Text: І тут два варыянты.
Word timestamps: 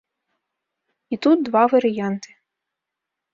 І 1.15 1.19
тут 1.25 1.37
два 1.49 1.61
варыянты. 1.75 2.29